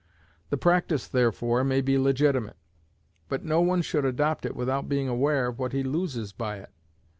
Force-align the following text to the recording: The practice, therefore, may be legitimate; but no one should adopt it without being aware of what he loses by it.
The 0.49 0.57
practice, 0.57 1.07
therefore, 1.07 1.63
may 1.63 1.79
be 1.79 1.99
legitimate; 1.99 2.57
but 3.29 3.45
no 3.45 3.61
one 3.61 3.83
should 3.83 4.03
adopt 4.03 4.47
it 4.47 4.55
without 4.55 4.89
being 4.89 5.07
aware 5.07 5.45
of 5.45 5.59
what 5.59 5.73
he 5.73 5.83
loses 5.83 6.33
by 6.33 6.57
it. 6.57 6.71